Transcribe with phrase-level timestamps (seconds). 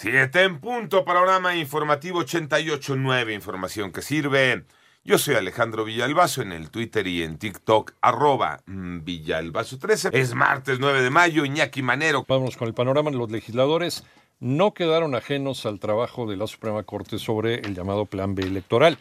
[0.00, 4.64] Siete en punto, panorama informativo 88.9, información que sirve.
[5.04, 10.08] Yo soy Alejandro Villalbazo en el Twitter y en TikTok, arroba mm, Villalbazo13.
[10.14, 12.24] Es martes 9 de mayo, Iñaki Manero.
[12.26, 13.10] Vamos con el panorama.
[13.10, 14.02] Los legisladores
[14.38, 18.96] no quedaron ajenos al trabajo de la Suprema Corte sobre el llamado Plan B electoral.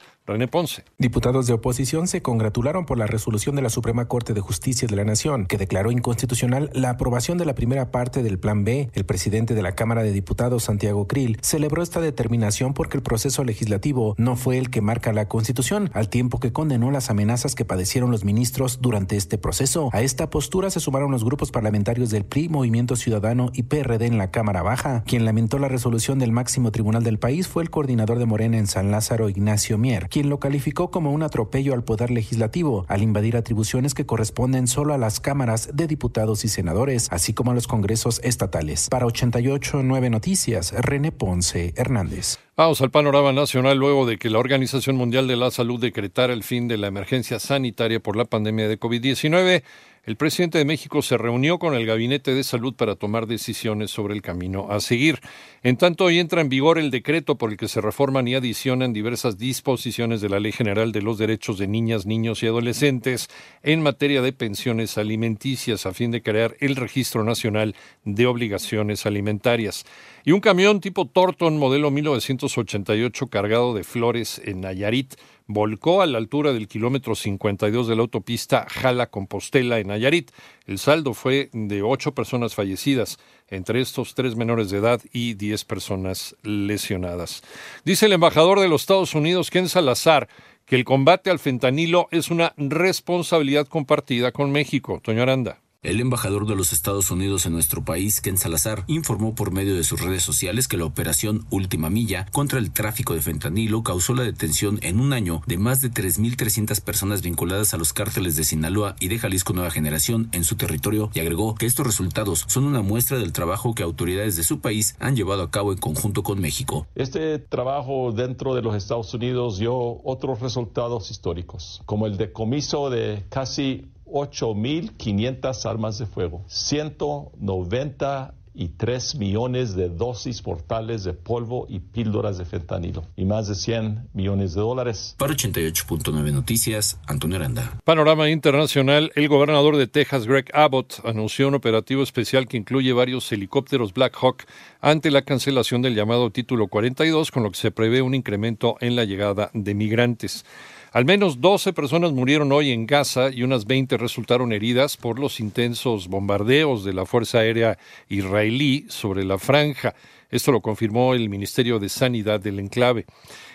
[0.97, 4.95] Diputados de oposición se congratularon por la resolución de la Suprema Corte de Justicia de
[4.95, 8.89] la Nación, que declaró inconstitucional la aprobación de la primera parte del Plan B.
[8.93, 13.43] El presidente de la Cámara de Diputados, Santiago Krill, celebró esta determinación porque el proceso
[13.43, 17.66] legislativo no fue el que marca la Constitución, al tiempo que condenó las amenazas que
[17.66, 19.89] padecieron los ministros durante este proceso.
[19.93, 24.17] A esta postura se sumaron los grupos parlamentarios del PRI, Movimiento Ciudadano y PRD en
[24.17, 25.03] la Cámara Baja.
[25.05, 28.67] Quien lamentó la resolución del máximo tribunal del país fue el coordinador de Morena en
[28.67, 33.38] San Lázaro, Ignacio Mier, quien lo calificó como un atropello al poder legislativo, al invadir
[33.38, 37.67] atribuciones que corresponden solo a las cámaras de diputados y senadores, así como a los
[37.67, 38.89] congresos estatales.
[38.89, 42.38] Para 889 Noticias, René Ponce Hernández.
[42.58, 46.44] Vamos al panorama nacional luego de que la Organización Mundial de la Salud decretara el
[46.44, 49.64] fin de la emergencia sanitaria por la pandemia de COVID-19.
[50.09, 54.15] El presidente de México se reunió con el Gabinete de Salud para tomar decisiones sobre
[54.15, 55.19] el camino a seguir.
[55.61, 58.91] En tanto, hoy entra en vigor el decreto por el que se reforman y adicionan
[58.91, 63.27] diversas disposiciones de la Ley General de los Derechos de Niñas, Niños y Adolescentes
[63.61, 69.85] en materia de pensiones alimenticias a fin de crear el Registro Nacional de Obligaciones Alimentarias.
[70.25, 75.16] Y un camión tipo Torton modelo 1988 cargado de flores en Nayarit
[75.48, 80.32] volcó a la altura del kilómetro 52 de la autopista Jala-Compostela en Nayarit.
[80.67, 83.17] El saldo fue de ocho personas fallecidas,
[83.48, 87.42] entre estos tres menores de edad y diez personas lesionadas.
[87.83, 90.27] Dice el embajador de los Estados Unidos, Ken Salazar,
[90.66, 94.99] que el combate al fentanilo es una responsabilidad compartida con México.
[95.04, 95.60] Toño Aranda.
[95.82, 99.86] El embajador de los Estados Unidos en nuestro país, Ken Salazar, informó por medio de
[99.86, 104.23] sus redes sociales que la operación Última Milla contra el tráfico de fentanilo causó la
[104.23, 108.98] detención en un año de más de 3.300 personas vinculadas a los cárteles de Sinaloa
[109.00, 112.82] y de Jalisco Nueva Generación en su territorio y agregó que estos resultados son una
[112.82, 116.42] muestra del trabajo que autoridades de su país han llevado a cabo en conjunto con
[116.42, 116.88] México.
[116.96, 119.73] Este trabajo dentro de los Estados Unidos dio
[120.04, 129.89] otros resultados históricos, como el decomiso de casi 8.500 armas de fuego, 193 millones de
[129.89, 135.15] dosis portales de polvo y píldoras de fentanilo y más de 100 millones de dólares.
[135.18, 137.80] Para 88.9 Noticias, Antonio Aranda.
[137.83, 143.31] Panorama internacional, el gobernador de Texas, Greg Abbott, anunció un operativo especial que incluye varios
[143.31, 144.45] helicópteros Black Hawk
[144.81, 148.95] ante la cancelación del llamado Título 42, con lo que se prevé un incremento en
[148.95, 150.45] la llegada de migrantes.
[150.92, 155.39] Al menos 12 personas murieron hoy en Gaza y unas 20 resultaron heridas por los
[155.39, 157.77] intensos bombardeos de la Fuerza Aérea
[158.07, 159.94] israelí sobre la franja.
[160.31, 163.06] Esto lo confirmó el Ministerio de Sanidad del enclave.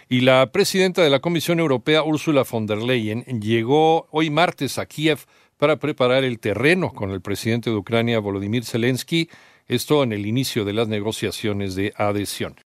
[0.09, 4.87] Y la presidenta de la Comisión Europea, Ursula von der Leyen, llegó hoy martes a
[4.87, 5.19] Kiev
[5.59, 9.29] para preparar el terreno con el presidente de Ucrania, Volodymyr Zelensky,
[9.67, 12.55] esto en el inicio de las negociaciones de adhesión.